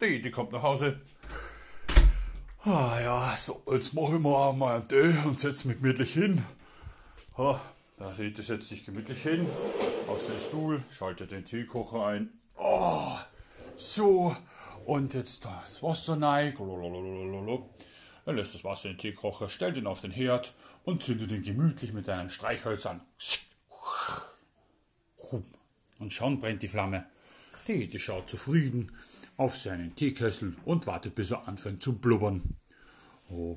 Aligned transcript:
Der 0.00 0.08
Yeti 0.08 0.30
kommt 0.30 0.52
nach 0.52 0.62
Hause. 0.62 0.98
Ah 2.64 2.98
ja, 3.02 3.36
so, 3.36 3.62
jetzt 3.70 3.92
mache 3.92 4.14
ich 4.14 4.20
mal 4.20 4.54
mal 4.54 4.76
einen 4.76 4.88
Tee 4.88 5.14
und 5.26 5.38
setze 5.38 5.68
mich 5.68 5.76
gemütlich 5.76 6.14
hin. 6.14 6.42
Ha, 7.36 7.60
der 7.98 8.12
Yeti 8.18 8.42
setzt 8.42 8.70
sich 8.70 8.86
gemütlich 8.86 9.22
hin, 9.22 9.46
auf 10.08 10.26
den 10.26 10.40
Stuhl, 10.40 10.82
schaltet 10.90 11.32
den 11.32 11.44
Teekocher 11.44 12.06
ein. 12.06 12.30
Oh, 12.56 13.12
so, 13.76 14.34
und 14.86 15.12
jetzt 15.12 15.44
das 15.44 15.82
Wasser 15.82 16.20
rein. 16.20 16.54
Er 18.24 18.32
lässt 18.32 18.54
das 18.54 18.64
Wasser 18.64 18.88
in 18.88 18.94
den 18.94 19.00
Teekocher, 19.00 19.50
stellt 19.50 19.76
ihn 19.76 19.86
auf 19.86 20.00
den 20.00 20.12
Herd 20.12 20.54
und 20.84 21.02
zündet 21.02 21.30
ihn 21.30 21.42
gemütlich 21.42 21.92
mit 21.92 22.08
einem 22.08 22.30
Streichholz 22.30 22.86
an. 22.86 23.02
Und 25.98 26.10
schon 26.10 26.40
brennt 26.40 26.62
die 26.62 26.68
Flamme. 26.68 27.04
Der 27.68 27.76
Yeti 27.76 27.98
schaut 27.98 28.30
zufrieden 28.30 28.90
auf 29.40 29.56
seinen 29.56 29.96
Teekessel 29.96 30.54
und 30.66 30.86
wartet, 30.86 31.14
bis 31.14 31.30
er 31.30 31.48
anfängt 31.48 31.82
zu 31.82 31.98
blubbern. 31.98 32.42
Oh, 33.30 33.56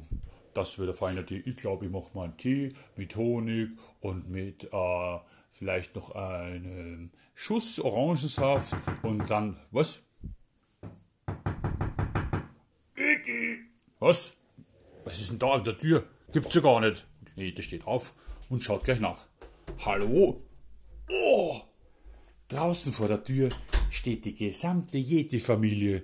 das 0.54 0.80
wird 0.80 0.90
ein 0.90 0.96
feiner 0.96 1.26
Tee. 1.26 1.44
Ich 1.46 1.58
glaube, 1.58 1.86
ich 1.86 1.92
mache 1.92 2.10
mal 2.14 2.24
einen 2.24 2.38
Tee 2.38 2.74
mit 2.96 3.18
Honig 3.18 3.72
und 4.00 4.30
mit 4.30 4.64
äh, 4.72 5.20
vielleicht 5.50 5.94
noch 5.96 6.12
einem 6.12 7.12
Schuss 7.36 7.82
Orangensaft 7.82 8.78
und 9.02 9.30
dann, 9.30 9.58
was? 9.72 10.00
Was? 14.00 14.38
Was 15.04 15.20
ist 15.20 15.32
denn 15.32 15.40
da 15.40 15.52
an 15.52 15.66
der 15.66 15.78
Tür? 15.78 16.06
Gibt's 16.32 16.56
ja 16.56 16.62
gar 16.62 16.80
nicht. 16.80 17.06
Nee, 17.36 17.52
der 17.52 17.62
steht 17.62 17.86
auf 17.86 18.14
und 18.48 18.64
schaut 18.64 18.86
gleich 18.86 19.02
nach. 19.02 19.28
Hallo? 19.86 20.42
Oh! 21.10 21.60
Draußen 22.48 22.94
vor 22.94 23.10
der 23.10 23.22
Tür 23.22 23.50
steht 23.94 24.26
die 24.26 24.36
gesamte 24.36 24.98
Yeti-Familie. 24.98 26.04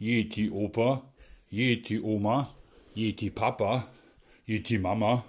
Yeti-Opa, 0.00 1.02
Yeti-Oma, 1.50 2.54
Yeti-Papa, 2.94 3.86
Yeti-Mama 4.46 5.24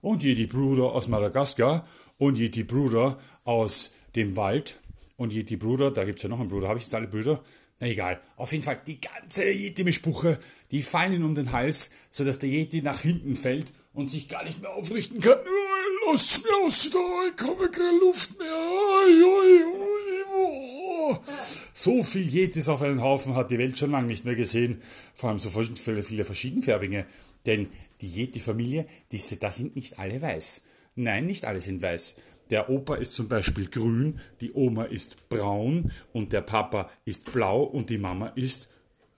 und 0.00 0.22
Yeti-Bruder 0.22 0.92
aus 0.92 1.08
Madagaskar 1.08 1.86
und 2.18 2.38
Yeti-Bruder 2.38 3.18
aus 3.44 3.94
dem 4.14 4.36
Wald 4.36 4.78
und 5.16 5.32
Yeti-Bruder, 5.32 5.90
da 5.90 6.04
gibt's 6.04 6.22
ja 6.22 6.28
noch 6.28 6.40
einen 6.40 6.50
Bruder. 6.50 6.68
Habe 6.68 6.78
ich 6.78 6.84
jetzt 6.84 6.94
alle 6.94 7.08
Brüder? 7.08 7.42
Na 7.80 7.88
egal. 7.88 8.20
Auf 8.36 8.52
jeden 8.52 8.62
Fall, 8.62 8.80
die 8.86 9.00
ganze 9.00 9.44
Yeti-Bespuche, 9.44 10.38
die 10.70 10.82
fallen 10.82 11.14
ihm 11.14 11.24
um 11.24 11.34
den 11.34 11.52
Hals, 11.52 11.90
sodass 12.10 12.38
der 12.38 12.50
Yeti 12.50 12.82
nach 12.82 13.00
hinten 13.00 13.34
fällt 13.34 13.72
und 13.92 14.08
sich 14.08 14.28
gar 14.28 14.44
nicht 14.44 14.60
mehr 14.60 14.72
aufrichten 14.72 15.20
kann. 15.20 15.38
Lass 16.06 16.42
mir 16.42 16.66
aus 16.66 16.90
da, 16.90 16.98
ich 17.28 17.36
komme 17.36 17.70
keine 17.70 17.98
Luft 17.98 18.38
mehr. 18.38 18.52
Oi, 18.52 19.22
oi, 19.22 19.64
oi, 19.64 19.79
oh. 21.10 21.18
So 21.72 22.02
viel 22.02 22.28
Yetis 22.28 22.68
auf 22.68 22.82
einen 22.82 23.02
Haufen 23.02 23.34
hat 23.34 23.50
die 23.50 23.58
Welt 23.58 23.78
schon 23.78 23.90
lange 23.90 24.06
nicht 24.06 24.24
mehr 24.24 24.34
gesehen. 24.34 24.82
Vor 25.14 25.30
allem 25.30 25.38
so 25.38 25.50
viele, 25.50 26.02
viele 26.02 26.24
verschiedenfarbige. 26.24 27.06
Denn 27.46 27.68
die 28.00 28.08
Yeti-Familie, 28.08 28.86
da 29.40 29.52
sind 29.52 29.76
nicht 29.76 29.98
alle 29.98 30.20
weiß. 30.20 30.62
Nein, 30.96 31.26
nicht 31.26 31.44
alle 31.44 31.60
sind 31.60 31.82
weiß. 31.82 32.16
Der 32.50 32.68
Opa 32.68 32.96
ist 32.96 33.14
zum 33.14 33.28
Beispiel 33.28 33.68
grün, 33.68 34.18
die 34.40 34.52
Oma 34.52 34.84
ist 34.84 35.28
braun 35.28 35.92
und 36.12 36.32
der 36.32 36.40
Papa 36.40 36.90
ist 37.04 37.32
blau 37.32 37.62
und 37.62 37.90
die 37.90 37.98
Mama 37.98 38.26
ist 38.34 38.68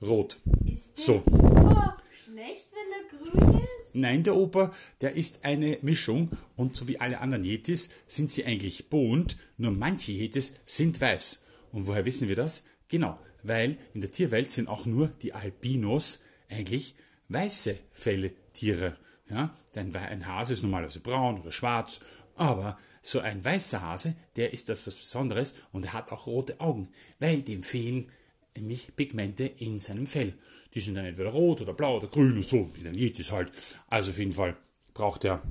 rot. 0.02 0.38
Ist 0.66 0.98
der 0.98 1.04
so. 1.04 1.14
Opa 1.26 1.96
schlecht, 2.24 2.66
wenn 2.74 2.92
er 2.92 3.48
grün 3.48 3.58
ist? 3.60 3.94
Nein, 3.94 4.22
der 4.22 4.36
Opa, 4.36 4.70
der 5.00 5.16
ist 5.16 5.44
eine 5.44 5.78
Mischung 5.80 6.30
und 6.56 6.76
so 6.76 6.88
wie 6.88 7.00
alle 7.00 7.20
anderen 7.20 7.44
Yetis 7.44 7.88
sind 8.06 8.30
sie 8.30 8.44
eigentlich 8.44 8.90
bunt, 8.90 9.38
nur 9.56 9.72
manche 9.72 10.12
Yetis 10.12 10.54
sind 10.66 11.00
weiß. 11.00 11.38
Und 11.72 11.86
woher 11.86 12.04
wissen 12.04 12.28
wir 12.28 12.36
das? 12.36 12.64
Genau, 12.88 13.18
weil 13.42 13.78
in 13.94 14.00
der 14.00 14.12
Tierwelt 14.12 14.50
sind 14.50 14.68
auch 14.68 14.86
nur 14.86 15.08
die 15.08 15.32
Albinos 15.32 16.20
eigentlich 16.48 16.94
weiße 17.28 17.78
Felletiere. 17.92 18.96
Ja, 19.30 19.56
denn 19.74 19.94
ein 19.96 20.26
Hase 20.26 20.52
ist 20.52 20.62
normalerweise 20.62 21.00
braun 21.00 21.40
oder 21.40 21.52
schwarz, 21.52 22.00
aber 22.36 22.78
so 23.00 23.20
ein 23.20 23.44
weißer 23.44 23.80
Hase, 23.80 24.14
der 24.36 24.52
ist 24.52 24.68
das 24.68 24.86
was 24.86 24.98
Besonderes 24.98 25.54
und 25.72 25.86
er 25.86 25.92
hat 25.94 26.12
auch 26.12 26.26
rote 26.26 26.60
Augen, 26.60 26.88
weil 27.18 27.42
dem 27.42 27.62
fehlen 27.62 28.10
nämlich 28.54 28.94
Pigmente 28.94 29.44
in 29.44 29.78
seinem 29.78 30.06
Fell. 30.06 30.34
Die 30.74 30.80
sind 30.80 30.94
dann 30.94 31.06
entweder 31.06 31.30
rot 31.30 31.62
oder 31.62 31.72
blau 31.72 31.96
oder 31.96 32.08
grün 32.08 32.32
oder 32.32 32.42
so, 32.42 32.70
wie 32.74 32.82
der 32.82 32.94
Yetis 32.94 33.32
halt. 33.32 33.50
Also 33.88 34.10
auf 34.10 34.18
jeden 34.18 34.32
Fall 34.32 34.56
braucht 34.94 35.24
er 35.24 35.42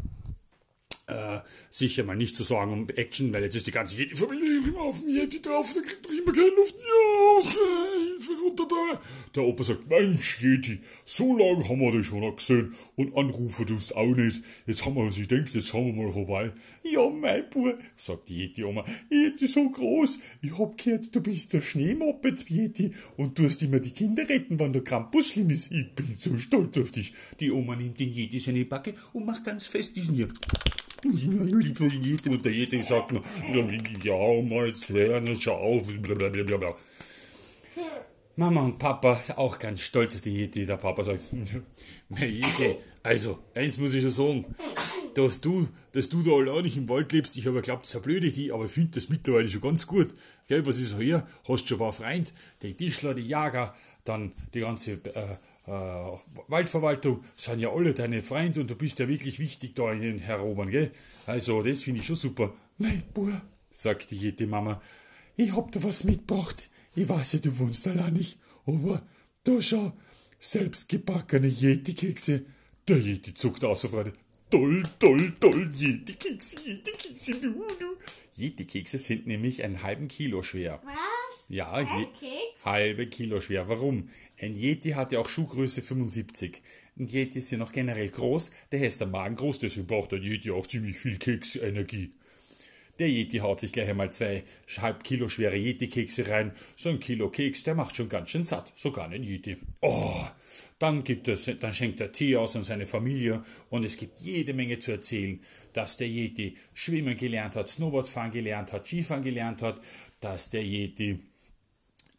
äh, 1.11 1.41
sicher 1.69 2.03
mal 2.03 2.15
nicht 2.15 2.35
zu 2.35 2.43
sorgen 2.43 2.73
um 2.73 2.89
Action, 2.89 3.33
weil 3.33 3.43
jetzt 3.43 3.55
ist 3.55 3.67
die 3.67 3.71
ganze 3.71 3.97
Yeti-Familie 3.97 4.61
auf 4.79 4.99
dem 4.99 5.09
Yeti 5.09 5.41
drauf, 5.41 5.73
der 5.73 5.83
kriegt 5.83 6.05
doch 6.05 6.11
immer 6.11 6.33
keine 6.33 6.55
Luft. 6.55 6.75
Ja, 6.77 7.41
Hilfe 8.21 8.31
runter 8.43 8.67
da. 8.69 9.01
Der 9.35 9.43
Opa 9.43 9.63
sagt, 9.63 9.89
Mensch, 9.89 10.41
Yeti, 10.41 10.79
so 11.05 11.37
lange 11.37 11.67
haben 11.67 11.79
wir 11.79 11.91
dich 11.91 12.07
schon 12.07 12.21
noch 12.21 12.35
gesehen 12.35 12.73
und 12.95 13.15
Anrufe 13.15 13.65
tust 13.65 13.95
auch 13.95 14.15
nicht. 14.15 14.41
Jetzt 14.65 14.85
haben 14.85 14.95
wir 14.95 15.03
uns 15.03 15.17
gedacht, 15.17 15.53
jetzt 15.53 15.73
haben 15.73 15.87
wir 15.87 16.03
mal 16.03 16.11
vorbei. 16.11 16.51
Ja, 16.83 17.09
mein 17.09 17.49
Bub, 17.49 17.77
sagt 17.95 18.29
die 18.29 18.45
Yeti-Oma, 18.45 18.85
Yeti 19.09 19.47
so 19.47 19.69
groß. 19.69 20.19
Ich 20.41 20.57
hab 20.57 20.77
gehört, 20.77 21.13
du 21.15 21.21
bist 21.21 21.53
der 21.53 21.61
Schneemoppet, 21.61 22.49
Yeti, 22.49 22.91
und 23.17 23.37
du 23.37 23.45
hast 23.45 23.61
immer 23.63 23.79
die 23.79 23.91
Kinder 23.91 24.27
retten, 24.27 24.59
wenn 24.59 24.73
der 24.73 24.83
Krampus 24.83 25.29
schlimm 25.29 25.49
ist. 25.49 25.71
Ich 25.71 25.93
bin 25.93 26.15
so 26.17 26.37
stolz 26.37 26.77
auf 26.77 26.91
dich. 26.91 27.13
Die 27.39 27.51
Oma 27.51 27.75
nimmt 27.75 27.99
den 27.99 28.11
Yeti 28.11 28.39
seine 28.39 28.65
Backe 28.65 28.93
und 29.13 29.25
macht 29.25 29.45
ganz 29.45 29.65
fest 29.65 29.95
diesen 29.95 30.15
hier. 30.15 30.27
Und 31.03 32.45
der 32.45 32.51
Yeti 32.51 32.81
sagt 32.81 33.11
nur, 33.11 33.23
ja, 34.03 34.41
mal 34.43 34.73
lernen, 34.89 35.35
schau 35.39 35.55
auf. 35.55 35.83
Mama 38.35 38.61
und 38.61 38.79
Papa 38.79 39.19
auch 39.35 39.59
ganz 39.59 39.81
stolz 39.81 40.15
auf 40.15 40.21
die 40.21 40.31
Yeti. 40.31 40.65
Der 40.65 40.77
Papa 40.77 41.03
sagt, 41.03 41.29
Yeti, 42.09 42.75
also, 43.03 43.39
eins 43.53 43.77
muss 43.77 43.93
ich 43.93 44.03
schon 44.03 44.11
sagen, 44.11 44.55
dass 45.15 45.41
du, 45.41 45.67
dass 45.91 46.09
du 46.09 46.21
da 46.21 46.31
allein 46.31 46.63
nicht 46.63 46.77
im 46.77 46.87
Wald 46.87 47.11
lebst, 47.11 47.37
ich 47.37 47.45
habe 47.47 47.57
geglaubt, 47.57 47.83
das 47.83 47.89
ist 47.89 47.95
eine 47.95 48.03
blöde 48.03 48.27
Idee, 48.27 48.51
aber 48.51 48.65
ich 48.65 48.71
finde 48.71 48.91
das 48.95 49.09
mittlerweile 49.09 49.49
schon 49.49 49.61
ganz 49.61 49.87
gut. 49.87 50.13
Gell, 50.47 50.65
was 50.65 50.79
ist 50.79 50.97
hier? 50.97 51.25
Hast 51.47 51.67
schon 51.67 51.77
ein 51.77 51.79
paar 51.79 51.93
Freunde, 51.93 52.31
die 52.61 52.73
Tischler, 52.73 53.13
die 53.13 53.27
Jager, 53.27 53.73
dann 54.03 54.31
die 54.53 54.61
ganze 54.61 54.93
äh, 54.93 55.37
äh, 55.67 55.71
Waldverwaltung 56.47 57.23
sind 57.35 57.59
ja 57.59 57.71
alle 57.71 57.93
deine 57.93 58.21
Freunde 58.21 58.61
und 58.61 58.71
du 58.71 58.75
bist 58.75 58.99
ja 58.99 59.07
wirklich 59.07 59.39
wichtig 59.39 59.75
da 59.75 59.91
in 59.91 60.01
den 60.01 60.19
Herobern, 60.19 60.69
gell? 60.69 60.91
Also, 61.27 61.61
das 61.61 61.83
finde 61.83 61.99
ich 61.99 62.07
schon 62.07 62.15
super. 62.15 62.53
Mein 62.77 63.03
Bub, 63.13 63.29
sagt 63.69 64.11
die 64.11 64.17
Jete 64.17 64.47
Mama, 64.47 64.81
ich 65.35 65.55
hab 65.55 65.71
da 65.71 65.83
was 65.83 66.03
mitgebracht. 66.03 66.69
Ich 66.95 67.07
weiß 67.07 67.33
ja, 67.33 67.39
du 67.39 67.59
wohnst 67.59 67.87
allein 67.87 68.13
nicht, 68.13 68.39
aber 68.65 69.01
da 69.43 69.61
schau, 69.61 69.93
selbstgebackene 70.39 71.47
Yeti-Kekse. 71.47 72.45
Der 72.87 72.97
Yeti 72.97 73.33
zuckt 73.33 73.63
aus 73.63 73.85
auf 73.85 73.91
Freude. 73.91 74.13
Toll, 74.49 74.83
toll, 74.99 75.33
toll, 75.39 75.71
Yeti-Kekse, 75.73 76.57
Yeti-Kekse, 76.65 77.39
du, 77.39 77.53
du. 77.53 77.95
Yeti-Kekse 78.35 78.97
sind 78.97 79.27
nämlich 79.27 79.63
einen 79.63 79.83
halben 79.83 80.07
Kilo 80.07 80.41
schwer. 80.41 80.81
Was? 80.83 81.30
Ja, 81.51 81.81
je, 81.81 82.07
halbe 82.63 83.07
Kilo 83.07 83.41
schwer. 83.41 83.67
Warum? 83.67 84.07
Ein 84.39 84.55
Yeti 84.55 84.91
hat 84.91 85.11
ja 85.11 85.19
auch 85.19 85.27
Schuhgröße 85.27 85.81
75. 85.81 86.61
Ein 86.97 87.07
Yeti 87.07 87.39
ist 87.39 87.51
ja 87.51 87.57
noch 87.57 87.73
generell 87.73 88.07
groß, 88.07 88.51
der 88.71 88.87
ist 88.87 89.01
der 89.01 89.09
Magen 89.09 89.35
groß, 89.35 89.59
deswegen 89.59 89.85
braucht 89.85 90.13
der 90.13 90.19
Yeti 90.19 90.49
auch 90.49 90.65
ziemlich 90.65 90.97
viel 90.97 91.17
Keksenergie. 91.17 92.11
Der 92.99 93.09
Yeti 93.09 93.39
haut 93.39 93.59
sich 93.59 93.73
gleich 93.73 93.89
einmal 93.89 94.13
zwei 94.13 94.43
halb 94.77 95.03
Kilo 95.03 95.27
schwere 95.27 95.57
Yeti-Kekse 95.57 96.29
rein. 96.29 96.51
So 96.77 96.89
ein 96.89 96.99
Kilo 97.01 97.29
Keks, 97.29 97.63
der 97.63 97.75
macht 97.75 97.97
schon 97.97 98.07
ganz 98.07 98.29
schön 98.29 98.45
satt. 98.45 98.71
Sogar 98.75 99.09
ein 99.09 99.23
Yeti. 99.23 99.57
Oh, 99.81 100.23
dann 100.79 101.03
gibt 101.03 101.27
es, 101.27 101.51
dann 101.59 101.73
schenkt 101.73 101.99
er 101.99 102.13
Tee 102.13 102.37
aus 102.37 102.55
an 102.55 102.63
seine 102.63 102.85
Familie 102.85 103.43
und 103.69 103.83
es 103.83 103.97
gibt 103.97 104.19
jede 104.19 104.53
Menge 104.53 104.79
zu 104.79 104.91
erzählen, 104.91 105.41
dass 105.73 105.97
der 105.97 106.07
Yeti 106.07 106.55
schwimmen 106.73 107.17
gelernt 107.17 107.55
hat, 107.55 107.67
Snowboardfahren 107.67 108.31
gelernt 108.31 108.71
hat, 108.71 108.87
Skifahren 108.87 109.23
gelernt 109.23 109.61
hat, 109.61 109.81
dass 110.19 110.49
der 110.49 110.63
Yeti 110.63 111.19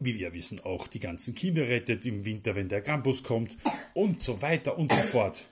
wie 0.05 0.19
wir 0.19 0.33
wissen, 0.33 0.59
auch 0.61 0.87
die 0.87 0.99
ganzen 0.99 1.35
Kinder 1.35 1.67
rettet 1.67 2.05
im 2.05 2.25
Winter, 2.25 2.55
wenn 2.55 2.69
der 2.69 2.81
Krampus 2.81 3.23
kommt 3.23 3.57
und 3.93 4.21
so 4.21 4.41
weiter 4.41 4.77
und 4.77 4.91
so 4.91 5.01
fort. 5.01 5.45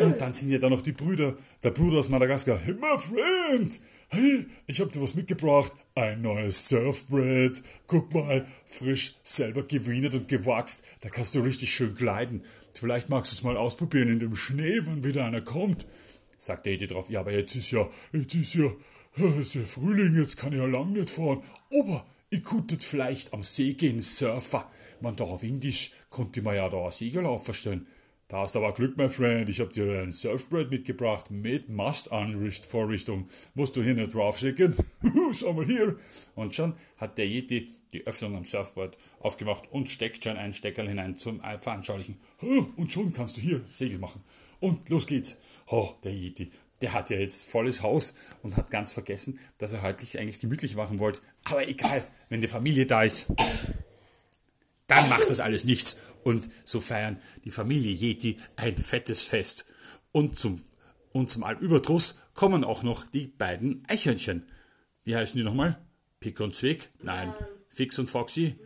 Und 0.00 0.20
dann 0.20 0.32
sind 0.32 0.50
ja 0.50 0.58
da 0.58 0.68
noch 0.70 0.82
die 0.82 0.92
Brüder, 0.92 1.36
der 1.62 1.70
Bruder 1.70 1.98
aus 1.98 2.08
Madagaskar. 2.08 2.58
Hey, 2.58 2.74
my 2.74 2.98
friend! 2.98 3.80
Hey, 4.08 4.46
ich 4.66 4.80
hab 4.80 4.92
dir 4.92 5.02
was 5.02 5.14
mitgebracht. 5.14 5.72
Ein 5.96 6.22
neues 6.22 6.68
Surfbrett. 6.68 7.62
Guck 7.86 8.12
mal, 8.14 8.46
frisch 8.64 9.16
selber 9.22 9.64
gewienet 9.64 10.14
und 10.14 10.28
gewachst. 10.28 10.84
Da 11.00 11.08
kannst 11.08 11.34
du 11.34 11.40
richtig 11.40 11.74
schön 11.74 11.94
gleiten. 11.94 12.42
Vielleicht 12.74 13.08
magst 13.08 13.32
du 13.32 13.34
es 13.34 13.42
mal 13.42 13.56
ausprobieren 13.56 14.08
in 14.08 14.20
dem 14.20 14.36
Schnee, 14.36 14.80
wenn 14.86 15.02
wieder 15.02 15.24
einer 15.24 15.40
kommt. 15.40 15.86
Sagt 16.38 16.66
der 16.66 16.74
Edi 16.74 16.86
drauf. 16.86 17.10
Ja, 17.10 17.20
aber 17.20 17.32
jetzt 17.32 17.56
ist 17.56 17.70
ja, 17.70 17.88
jetzt 18.12 18.34
ist 18.34 18.54
ja, 18.54 18.70
es 19.16 19.38
ist 19.38 19.54
ja 19.54 19.62
Frühling, 19.62 20.14
jetzt 20.14 20.36
kann 20.36 20.52
ich 20.52 20.58
ja 20.58 20.66
lang 20.66 20.92
nicht 20.92 21.10
fahren. 21.10 21.42
Aber 21.72 22.06
ich 22.34 22.42
könnte 22.42 22.76
vielleicht 22.80 23.32
am 23.32 23.44
See 23.44 23.74
gehen, 23.74 24.00
surfen. 24.00 24.62
Man 25.00 25.14
da 25.14 25.22
auf 25.22 25.44
Indisch 25.44 25.92
konnte 26.10 26.42
man 26.42 26.56
ja 26.56 26.68
da 26.68 26.84
ein 26.84 26.90
Segel 26.90 27.26
aufstellen. 27.26 27.86
Da 28.26 28.38
hast 28.38 28.56
aber 28.56 28.72
Glück, 28.72 28.96
mein 28.96 29.08
Freund. 29.08 29.48
Ich 29.48 29.60
hab 29.60 29.70
dir 29.70 30.02
ein 30.02 30.10
Surfbrett 30.10 30.68
mitgebracht 30.68 31.30
mit 31.30 31.68
Mastanvorrichtung. 31.68 33.28
Musst 33.54 33.76
du 33.76 33.84
hier 33.84 33.94
nicht 33.94 34.14
draufschicken? 34.14 34.74
Schau 35.32 35.52
mal 35.52 35.64
hier. 35.64 35.96
Und 36.34 36.56
schon 36.56 36.74
hat 36.96 37.18
der 37.18 37.28
Yeti 37.28 37.70
die 37.92 38.04
Öffnung 38.04 38.34
am 38.34 38.44
Surfboard 38.44 38.98
aufgemacht 39.20 39.70
und 39.70 39.88
steckt 39.88 40.24
schon 40.24 40.36
einen 40.36 40.54
Steckerl 40.54 40.88
hinein 40.88 41.16
zum 41.16 41.40
Veranschaulichen. 41.40 42.16
Und 42.76 42.92
schon 42.92 43.12
kannst 43.12 43.36
du 43.36 43.42
hier 43.42 43.60
Segel 43.70 43.98
machen. 43.98 44.24
Und 44.58 44.88
los 44.88 45.06
geht's. 45.06 45.36
Oh, 45.68 45.90
der 46.02 46.12
Yeti, 46.12 46.50
der 46.82 46.92
hat 46.92 47.10
ja 47.10 47.16
jetzt 47.16 47.48
volles 47.48 47.82
Haus 47.82 48.14
und 48.42 48.56
hat 48.56 48.70
ganz 48.70 48.92
vergessen, 48.92 49.38
dass 49.58 49.72
er 49.72 49.82
heute 49.82 50.06
eigentlich 50.18 50.40
gemütlich 50.40 50.76
machen 50.76 50.98
wollte. 50.98 51.20
Aber 51.44 51.66
egal, 51.68 52.04
wenn 52.28 52.40
die 52.40 52.48
Familie 52.48 52.86
da 52.86 53.02
ist, 53.02 53.26
dann 54.86 55.08
macht 55.08 55.30
das 55.30 55.40
alles 55.40 55.64
nichts. 55.64 55.98
Und 56.22 56.48
so 56.64 56.80
feiern 56.80 57.20
die 57.44 57.50
Familie 57.50 57.92
Yeti 57.92 58.38
ein 58.56 58.76
fettes 58.76 59.22
Fest. 59.22 59.66
Und 60.12 60.36
zum, 60.36 60.62
und 61.12 61.30
zum 61.30 61.44
Allüberdruss 61.44 62.20
kommen 62.34 62.64
auch 62.64 62.82
noch 62.82 63.04
die 63.04 63.26
beiden 63.26 63.82
Eichhörnchen. 63.88 64.46
Wie 65.04 65.16
heißen 65.16 65.36
die 65.36 65.44
nochmal? 65.44 65.78
Pick 66.20 66.40
und 66.40 66.54
Zwick? 66.54 66.90
Nein. 67.02 67.34
Fix 67.68 67.98
und 67.98 68.08
Foxy? 68.08 68.56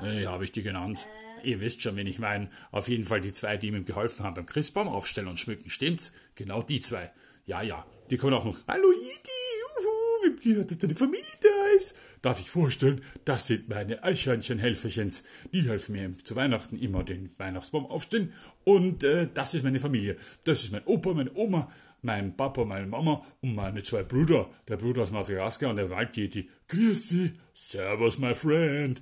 Nein. 0.00 0.18
Äh, 0.18 0.26
habe 0.26 0.44
ich 0.44 0.52
die 0.52 0.62
genannt. 0.62 1.06
Äh. 1.42 1.50
Ihr 1.50 1.60
wisst 1.60 1.82
schon, 1.82 1.96
wen 1.96 2.06
ich 2.06 2.18
meine. 2.18 2.50
Auf 2.72 2.88
jeden 2.88 3.04
Fall 3.04 3.20
die 3.20 3.32
zwei, 3.32 3.56
die 3.56 3.68
ihm 3.68 3.84
geholfen 3.84 4.24
haben 4.24 4.34
beim 4.34 4.46
Christbaum 4.46 4.88
aufstellen 4.88 5.28
und 5.28 5.40
schmücken. 5.40 5.70
Stimmt's? 5.70 6.12
Genau 6.34 6.62
die 6.62 6.80
zwei. 6.80 7.12
Ja, 7.46 7.62
ja. 7.62 7.86
Die 8.10 8.16
kommen 8.16 8.34
auch 8.34 8.44
noch. 8.44 8.66
Hallo 8.66 8.90
Yeti! 8.90 9.30
Juhu! 9.60 10.36
Wie 10.42 10.50
gehört, 10.50 10.68
dass 10.68 10.78
deine 10.78 10.96
Familie 10.96 11.24
da 11.40 11.76
ist? 11.76 11.96
Darf 12.20 12.40
ich 12.40 12.50
vorstellen, 12.50 13.02
das 13.24 13.46
sind 13.46 13.68
meine 13.68 14.02
Eichhörnchen-Helferchens. 14.02 15.22
Die 15.52 15.62
helfen 15.62 15.92
mir 15.92 16.18
zu 16.24 16.34
Weihnachten 16.34 16.76
immer 16.76 17.04
den 17.04 17.30
Weihnachtsbaum 17.38 17.86
aufstellen. 17.86 18.32
Und 18.64 19.04
äh, 19.04 19.28
das 19.32 19.54
ist 19.54 19.62
meine 19.62 19.78
Familie. 19.78 20.16
Das 20.42 20.64
ist 20.64 20.72
mein 20.72 20.84
Opa, 20.86 21.12
meine 21.14 21.32
Oma, 21.34 21.70
mein 22.02 22.36
Papa, 22.36 22.64
meine 22.64 22.88
Mama 22.88 23.24
und 23.40 23.54
meine 23.54 23.84
zwei 23.84 24.02
Brüder. 24.02 24.50
Der 24.66 24.76
Bruder 24.76 25.02
aus 25.02 25.12
Madagaskar 25.12 25.70
und 25.70 25.76
der 25.76 25.90
Waldjeti. 25.90 26.50
Grüß 26.66 27.10
Sie. 27.10 27.38
Servus, 27.52 28.18
my 28.18 28.34
friend. 28.34 29.00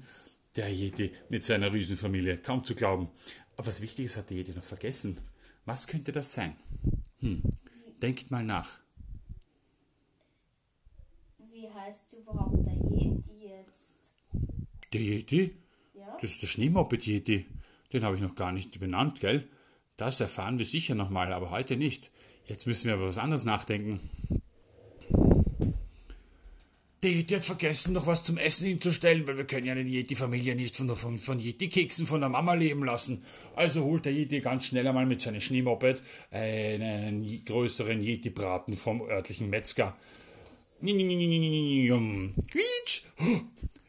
Der 0.55 0.69
Yeti 0.69 1.13
mit 1.31 1.45
seiner 1.45 1.73
Riesenfamilie. 1.73 2.37
Kaum 2.37 2.63
zu 2.63 2.75
glauben. 2.75 3.09
Aber 3.57 3.69
was 3.69 3.81
Wichtiges 3.81 4.19
hat 4.19 4.29
der 4.29 4.37
Yeti 4.37 4.53
noch 4.53 4.65
vergessen. 4.65 5.17
Was 5.65 5.87
könnte 5.87 6.13
das 6.13 6.35
sein? 6.35 6.57
Hm. 7.21 7.43
Denkt 8.03 8.31
mal 8.31 8.45
nach. 8.45 8.81
Wie 11.39 11.69
heißt 11.71 12.13
überhaupt 12.15 12.67
der 12.67 12.75
Yeti 12.75 13.49
jetzt? 13.49 14.17
Der 14.93 15.01
Yeti? 15.01 15.57
Ja? 15.95 16.17
Das 16.21 16.31
ist 16.31 16.43
der 16.43 16.49
Schneemoppet-Yeti. 16.49 17.47
Den 17.93 18.05
habe 18.05 18.17
ich 18.17 18.23
noch 18.23 18.35
gar 18.35 18.53
nicht 18.53 18.79
benannt, 18.81 19.21
gell? 19.21 19.49
Das 19.97 20.21
erfahren 20.21 20.59
wir 20.59 20.67
sicher 20.67 20.95
nochmal, 20.95 21.33
aber 21.33 21.51
heute 21.51 21.77
nicht. 21.77 22.11
Jetzt 22.47 22.67
müssen 22.67 22.89
wir 22.89 22.95
aber 22.95 23.07
was 23.07 23.19
anderes 23.19 23.45
nachdenken. 23.45 24.01
Der 27.05 27.13
Yeti 27.13 27.35
hat 27.35 27.45
vergessen, 27.45 27.93
noch 27.93 28.07
was 28.07 28.23
zum 28.23 28.39
Essen 28.39 28.67
hinzustellen, 28.67 29.27
weil 29.29 29.37
wir 29.37 29.45
können 29.45 29.67
ja 29.67 29.75
die 29.75 29.83
Yeti-Familie 29.83 30.55
nicht 30.57 30.75
von, 30.75 30.97
von, 30.97 31.19
von 31.19 31.39
Yeti-Keksen 31.39 32.07
von 32.07 32.21
der 32.21 32.31
Mama 32.31 32.55
leben 32.55 32.83
lassen. 32.83 33.23
Also 33.55 33.85
holt 33.85 34.07
der 34.07 34.15
Yeti 34.15 34.41
ganz 34.41 34.65
schnell 34.65 34.89
einmal 34.89 35.05
mit 35.05 35.21
seinem 35.21 35.43
Schneemoped 35.43 36.03
einen 36.31 37.45
größeren 37.45 38.01
Yeti-Braten 38.01 38.73
vom 38.73 39.03
örtlichen 39.03 39.51
Metzger. 39.51 39.95
Quietsch! 42.51 43.03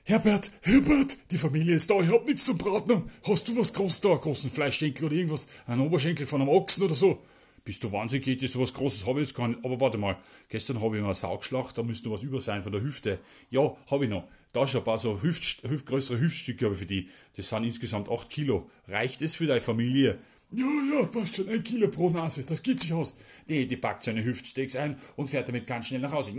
Herbert, 0.04 0.52
Herbert, 0.64 1.18
die 1.32 1.38
Familie 1.38 1.76
ist 1.76 1.90
da, 1.90 2.02
ich 2.02 2.10
hab 2.12 2.26
nichts 2.26 2.44
zum 2.44 2.58
Braten. 2.58 3.10
Hast 3.24 3.48
du 3.48 3.56
was 3.56 3.74
Großes 3.74 4.02
da? 4.02 4.16
Großen 4.16 4.52
Fleischschenkel 4.52 5.06
oder 5.06 5.16
irgendwas? 5.16 5.48
Ein 5.68 5.80
Oberschenkel 5.80 6.28
von 6.28 6.42
einem 6.42 6.50
Ochsen 6.50 6.84
oder 6.84 6.96
so? 6.96 7.22
Bist 7.66 7.84
du 7.84 7.92
wahnsinnig, 7.92 8.26
geht 8.26 8.42
so 8.50 8.62
was 8.62 8.76
Großes 8.76 9.08
habe 9.08 9.22
ich 9.22 9.28
jetzt 9.28 9.36
gar 9.36 9.48
nicht. 9.48 9.66
Aber 9.66 9.80
warte 9.80 9.98
mal, 9.98 10.18
gestern 10.50 10.82
habe 10.82 10.96
ich 10.96 11.02
mal 11.02 11.08
eine 11.08 11.16
Sau 11.16 11.36
geschlacht, 11.40 11.76
da 11.76 11.82
müsste 11.82 12.08
noch 12.08 12.14
was 12.16 12.24
über 12.24 12.40
sein 12.40 12.62
von 12.62 12.72
der 12.72 12.82
Hüfte. 12.82 13.18
Ja, 13.50 13.76
habe 13.90 14.04
ich 14.04 14.10
noch. 14.12 14.28
Da 14.54 14.68
schon 14.68 14.82
ein 14.82 14.84
paar 14.86 15.00
so 15.00 15.22
Hüft, 15.24 15.64
Hüft, 15.64 15.88
größere 15.88 16.20
Hüftstücke 16.20 16.66
habe 16.66 16.76
ich 16.76 16.80
für 16.80 16.86
die. 16.86 17.10
Das 17.36 17.50
sind 17.50 17.64
insgesamt 17.64 18.08
8 18.08 18.30
Kilo. 18.30 18.70
Reicht 18.88 19.24
es 19.24 19.36
für 19.36 19.48
deine 19.48 19.62
Familie? 19.62 20.20
Ja, 20.52 20.66
ja, 20.66 21.08
passt 21.08 21.36
schon, 21.36 21.50
ein 21.50 21.64
Kilo 21.64 21.90
pro 21.90 22.12
Nase, 22.12 22.46
das 22.46 22.62
geht 22.62 22.80
sich 22.80 22.94
aus. 22.94 23.18
Die, 23.50 23.68
die 23.68 23.78
packt 23.78 24.04
seine 24.04 24.24
Hüftsteaks 24.24 24.76
ein 24.76 25.00
und 25.16 25.32
fährt 25.32 25.48
damit 25.48 25.66
ganz 25.66 25.88
schnell 25.88 26.02
nach 26.02 26.14
Hause. 26.14 26.34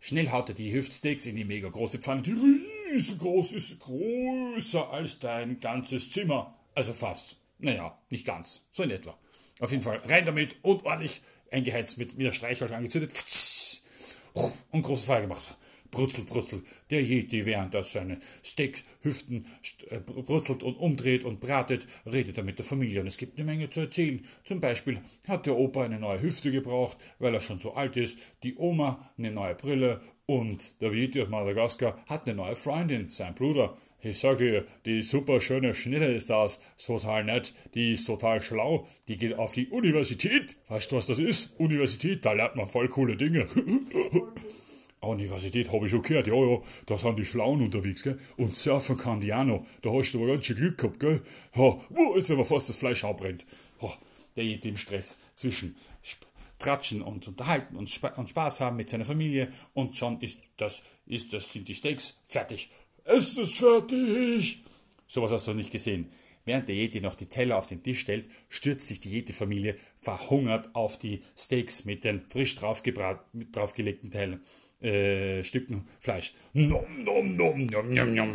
Schnell 0.00 0.30
haut 0.30 0.48
er 0.48 0.54
die 0.54 0.72
Hüftsteaks 0.72 1.26
in 1.26 1.36
die 1.36 1.44
mega 1.44 1.68
große 1.68 1.98
Pfanne, 1.98 2.22
die 2.22 2.34
riesengroß 2.92 3.52
ist, 3.52 3.80
größer 3.80 4.90
als 4.90 5.18
dein 5.18 5.60
ganzes 5.60 6.10
Zimmer. 6.10 6.58
Also 6.74 6.94
fast. 6.94 7.41
Naja, 7.62 7.96
nicht 8.10 8.26
ganz. 8.26 8.62
So 8.70 8.82
in 8.82 8.90
etwa. 8.90 9.16
Auf 9.60 9.70
jeden 9.70 9.82
Fall 9.82 9.98
rein 10.04 10.26
damit 10.26 10.56
und 10.62 10.84
ordentlich 10.84 11.22
eingeheizt 11.50 11.96
mit 11.96 12.18
wieder 12.18 12.32
Streichholz 12.32 12.72
angezündet 12.72 13.12
und 14.72 14.82
große 14.82 15.06
Feuer 15.06 15.20
gemacht. 15.20 15.56
Brutzel, 15.92 16.24
brutzel, 16.24 16.62
der 16.90 17.02
Yeti, 17.02 17.44
während 17.44 17.74
er 17.74 17.82
seine 17.82 18.18
Steak-Hüften 18.42 19.44
äh, 19.90 19.98
brutzelt 19.98 20.62
und 20.62 20.76
umdreht 20.76 21.22
und 21.22 21.38
bratet, 21.38 21.86
redet 22.10 22.38
er 22.38 22.44
mit 22.44 22.58
der 22.58 22.64
Familie 22.64 23.02
und 23.02 23.08
es 23.08 23.18
gibt 23.18 23.38
eine 23.38 23.44
Menge 23.44 23.68
zu 23.68 23.80
erzählen. 23.80 24.24
Zum 24.42 24.58
Beispiel 24.58 25.02
hat 25.28 25.44
der 25.44 25.56
Opa 25.56 25.84
eine 25.84 26.00
neue 26.00 26.22
Hüfte 26.22 26.50
gebraucht, 26.50 26.96
weil 27.18 27.34
er 27.34 27.42
schon 27.42 27.58
so 27.58 27.74
alt 27.74 27.98
ist, 27.98 28.18
die 28.42 28.56
Oma 28.56 29.12
eine 29.18 29.30
neue 29.30 29.54
Brille 29.54 30.00
und 30.24 30.80
der 30.80 30.92
Yeti 30.92 31.20
aus 31.20 31.28
Madagaskar 31.28 32.02
hat 32.06 32.26
eine 32.26 32.36
neue 32.36 32.56
Freundin, 32.56 33.10
sein 33.10 33.34
Bruder. 33.34 33.76
Ich 34.00 34.18
sag 34.18 34.38
dir, 34.38 34.64
die 34.86 35.02
super 35.02 35.42
schöne 35.42 35.74
Schnitte 35.74 36.06
ist 36.06 36.30
das, 36.30 36.60
total 36.84 37.24
nett, 37.24 37.52
die 37.74 37.92
ist 37.92 38.06
total 38.06 38.40
schlau, 38.40 38.86
die 39.08 39.18
geht 39.18 39.38
auf 39.38 39.52
die 39.52 39.68
Universität. 39.68 40.56
Weißt 40.68 40.90
du, 40.90 40.96
was 40.96 41.06
das 41.06 41.18
ist? 41.18 41.60
Universität, 41.60 42.24
da 42.24 42.32
lernt 42.32 42.56
man 42.56 42.66
voll 42.66 42.88
coole 42.88 43.18
Dinge. 43.18 43.46
Universität 45.08 45.72
habe 45.72 45.86
ich 45.86 45.90
schon 45.90 46.02
gehört, 46.02 46.26
ja, 46.26 46.34
ja, 46.34 46.60
da 46.86 46.96
sind 46.96 47.18
die 47.18 47.24
Schlauen 47.24 47.62
unterwegs, 47.62 48.02
gell? 48.02 48.18
Und 48.36 48.56
surfen 48.56 48.96
kann 48.96 49.20
die 49.20 49.32
auch 49.32 49.44
noch. 49.44 49.66
Da 49.82 49.90
hast 49.90 50.12
du 50.12 50.18
aber 50.18 50.28
ganz 50.32 50.46
schön 50.46 50.56
Glück 50.56 50.78
gehabt, 50.78 51.00
gell? 51.00 51.22
Ja, 51.54 51.62
oh, 51.62 52.16
jetzt 52.16 52.30
wenn 52.30 52.36
man 52.36 52.46
fast 52.46 52.68
das 52.68 52.76
Fleisch 52.76 53.04
abbrennt. 53.04 53.44
Oh, 53.80 53.92
der 54.36 54.44
geht 54.44 54.64
im 54.64 54.76
Stress 54.76 55.18
zwischen 55.34 55.76
Tratschen 56.58 57.02
und 57.02 57.26
unterhalten 57.26 57.76
und, 57.76 57.88
Sp 57.90 58.14
und 58.16 58.30
Spaß 58.30 58.60
haben 58.60 58.76
mit 58.76 58.88
seiner 58.88 59.04
Familie 59.04 59.52
und 59.74 59.96
schon 59.96 60.20
ist 60.20 60.38
das, 60.56 60.84
ist 61.06 61.32
das, 61.32 61.52
sind 61.52 61.68
die 61.68 61.74
Steaks 61.74 62.20
fertig. 62.24 62.70
Es 63.04 63.36
ist 63.36 63.56
fertig! 63.56 64.62
Sowas 65.08 65.32
hast 65.32 65.48
du 65.48 65.54
nicht 65.54 65.72
gesehen. 65.72 66.10
Während 66.44 66.68
der 66.68 66.76
Yeti 66.76 67.00
noch 67.00 67.14
die 67.14 67.26
Teller 67.26 67.56
auf 67.56 67.66
den 67.66 67.82
Tisch 67.82 68.00
stellt, 68.00 68.28
stürzt 68.48 68.88
sich 68.88 69.00
die 69.00 69.10
Yeti-Familie 69.10 69.76
verhungert 69.96 70.74
auf 70.74 70.98
die 70.98 71.22
Steaks 71.36 71.84
mit 71.84 72.04
den 72.04 72.22
frisch 72.28 72.56
draufgelegten 72.56 74.10
Teilen, 74.10 74.40
äh, 74.82 75.44
Stücken 75.44 75.86
Fleisch. 76.00 76.34
Nom, 76.52 76.84
nom, 77.04 77.34
nom, 77.34 77.66
nom, 77.66 77.88
nom, 77.90 78.14
nom. 78.14 78.34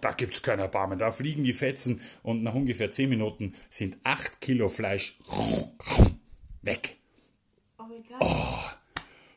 Da 0.00 0.12
gibt's 0.12 0.42
kein 0.42 0.58
Erbarmen. 0.58 0.98
Da 0.98 1.10
fliegen 1.10 1.44
die 1.44 1.52
Fetzen 1.52 2.00
und 2.22 2.42
nach 2.42 2.54
ungefähr 2.54 2.90
10 2.90 3.08
Minuten 3.08 3.54
sind 3.68 3.96
8 4.04 4.40
Kilo 4.40 4.68
Fleisch 4.68 5.18
weg. 6.62 6.96
Oh. 8.20 8.26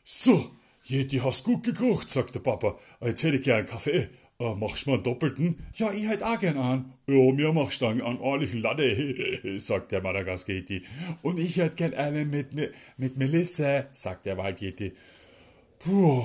So, 0.04 0.50
Yeti, 0.84 1.18
hast 1.18 1.44
gut 1.44 1.64
gekocht, 1.64 2.10
sagt 2.10 2.34
der 2.34 2.40
Papa. 2.40 2.78
Jetzt 3.02 3.22
hätte 3.22 3.36
ich 3.36 3.42
gern 3.42 3.58
einen 3.58 3.66
Kaffee. 3.66 4.08
Äh, 4.40 4.54
machst 4.54 4.86
du 4.86 4.90
mal 4.90 4.94
einen 4.96 5.04
doppelten? 5.04 5.66
Ja, 5.74 5.92
ich 5.92 6.08
hätte 6.08 6.24
auch 6.24 6.38
gern 6.38 6.56
einen. 6.56 6.92
Ja, 7.08 7.32
mir 7.32 7.52
machst 7.52 7.82
du 7.82 7.86
einen, 7.86 8.00
einen 8.00 8.20
ordentlichen 8.20 8.62
Latte, 8.62 9.58
sagt 9.58 9.90
der 9.90 10.00
Madagaskar-Yeti. 10.00 10.84
Und 11.22 11.38
ich 11.38 11.56
hätte 11.56 11.74
gern 11.74 11.94
einen 11.94 12.30
mit, 12.30 12.54
mit 12.96 13.16
Melisse, 13.16 13.88
sagt 13.92 14.26
der 14.26 14.38
Wald-Yeti. 14.38 14.92
Puh, 15.78 16.24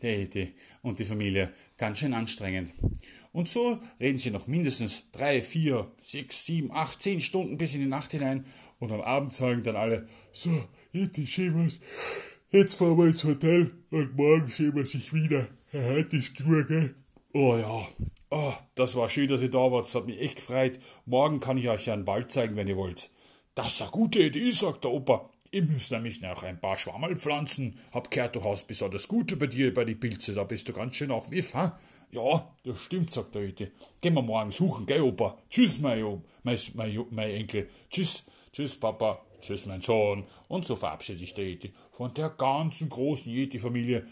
der 0.00 0.18
Yeti 0.18 0.54
und 0.82 0.98
die 0.98 1.04
Familie, 1.04 1.52
ganz 1.76 1.98
schön 1.98 2.14
anstrengend. 2.14 2.72
Und 3.32 3.48
so 3.48 3.78
reden 4.00 4.18
sie 4.18 4.30
noch 4.30 4.46
mindestens 4.46 5.10
drei, 5.10 5.42
vier, 5.42 5.90
sechs, 6.02 6.46
sieben, 6.46 6.72
acht, 6.72 7.02
zehn 7.02 7.20
Stunden 7.20 7.58
bis 7.58 7.74
in 7.74 7.80
die 7.80 7.86
Nacht 7.86 8.12
hinein 8.12 8.46
und 8.78 8.92
am 8.92 9.00
Abend 9.00 9.32
sagen 9.32 9.62
dann 9.62 9.76
alle, 9.76 10.08
so, 10.32 10.50
Yeti, 10.92 11.26
schön 11.26 11.54
was, 11.54 11.80
jetzt 12.50 12.74
fahren 12.74 12.96
wir 12.96 13.06
ins 13.06 13.24
Hotel 13.24 13.72
und 13.90 14.16
morgen 14.16 14.48
sehen 14.48 14.74
wir 14.74 14.86
sich 14.86 15.12
wieder. 15.12 15.48
Heute 15.72 16.16
ist 16.16 16.36
genug, 16.36 16.68
gell? 16.68 16.94
Oh 17.32 17.56
ja, 17.56 17.88
oh, 18.30 18.52
das 18.76 18.94
war 18.94 19.08
schön, 19.08 19.26
dass 19.26 19.42
ihr 19.42 19.50
da 19.50 19.70
wart. 19.72 19.86
Das 19.86 19.94
hat 19.96 20.06
mich 20.06 20.20
echt 20.20 20.36
gefreut. 20.36 20.78
Morgen 21.04 21.40
kann 21.40 21.58
ich 21.58 21.68
euch 21.68 21.86
ja 21.86 21.94
einen 21.94 22.06
Wald 22.06 22.30
zeigen, 22.30 22.54
wenn 22.54 22.68
ihr 22.68 22.76
wollt. 22.76 23.10
Das 23.56 23.74
ist 23.74 23.82
eine 23.82 23.90
gute 23.90 24.22
Idee, 24.22 24.50
sagt 24.50 24.84
der 24.84 24.92
Opa. 24.92 25.28
Ich 25.54 25.62
muss 25.62 25.92
nämlich 25.92 26.20
noch 26.20 26.42
ein 26.42 26.60
paar 26.60 26.76
Schwammerl 26.76 27.16
pflanzen. 27.16 27.78
Hab 27.92 28.10
gehört, 28.10 28.34
du 28.34 28.42
hast 28.42 28.66
besonders 28.66 29.06
gute 29.06 29.36
bei 29.36 29.46
dir 29.46 29.72
bei 29.72 29.84
die 29.84 29.94
Pilze. 29.94 30.34
Da 30.34 30.42
bist 30.42 30.68
du 30.68 30.72
ganz 30.72 30.96
schön 30.96 31.12
auch 31.12 31.30
wiff, 31.30 31.54
ha? 31.54 31.78
Ja, 32.10 32.52
das 32.64 32.80
stimmt, 32.80 33.12
sagt 33.12 33.36
der 33.36 33.42
Oete. 33.42 33.70
Gehen 34.00 34.14
wir 34.14 34.22
morgen 34.22 34.50
suchen, 34.50 34.84
gell, 34.84 35.02
Opa? 35.02 35.38
Tschüss, 35.48 35.78
mein, 35.78 36.22
mein, 36.42 36.58
mein, 36.74 37.04
mein 37.10 37.30
Enkel. 37.30 37.70
Tschüss, 37.88 38.24
tschüss, 38.52 38.74
Papa. 38.74 39.24
Tschüss, 39.40 39.64
mein 39.66 39.80
Sohn. 39.80 40.24
Und 40.48 40.66
so 40.66 40.74
verabschiedet 40.74 41.20
sich 41.20 41.34
der 41.34 41.44
Yeti 41.44 41.72
von 41.92 42.12
der 42.14 42.30
ganzen 42.30 42.88
großen 42.88 43.30
Yeti-Familie. 43.30 44.08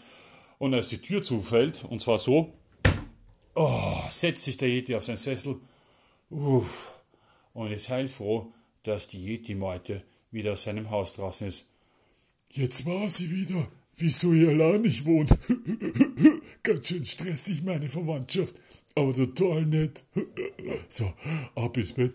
Und 0.59 0.73
als 0.73 0.87
die 0.87 0.99
Tür 0.99 1.21
zufällt, 1.21 1.83
und 1.83 2.01
zwar 2.01 2.19
so, 2.19 2.53
Oh, 3.53 3.99
setzt 4.09 4.45
sich 4.45 4.55
der 4.55 4.69
Yeti 4.69 4.95
auf 4.95 5.03
seinen 5.03 5.17
Sessel. 5.17 5.57
Uff. 6.29 7.01
und 7.53 7.69
ist 7.69 7.89
heilfroh, 7.89 8.53
dass 8.83 9.09
die 9.09 9.21
Yeti-Meute 9.25 10.03
wieder 10.33 10.53
aus 10.53 10.63
seinem 10.63 10.89
Haus 10.89 11.13
draußen 11.13 11.47
ist. 11.47 11.67
Jetzt 12.49 12.85
war 12.85 13.09
sie 13.09 13.31
wieder, 13.31 13.67
wieso 13.95 14.33
ihr 14.33 14.49
allein 14.49 14.81
nicht 14.81 15.05
wohnt. 15.05 15.37
Ganz 16.63 16.89
schön 16.89 17.05
stressig, 17.05 17.63
meine 17.63 17.87
Verwandtschaft, 17.89 18.59
aber 18.95 19.13
total 19.13 19.65
nett. 19.65 20.03
So, 20.89 21.13
ab 21.55 21.75
ins 21.77 21.93
Bett. 21.93 22.13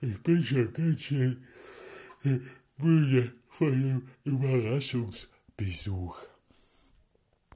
Ich 0.00 0.18
bin 0.22 0.42
schon 0.42 0.72
ganz 0.72 1.00
schön 1.02 1.42
müde 2.76 3.32
von 3.48 3.70
dem 3.70 4.02
Überraschungsbesuch. 4.24 6.16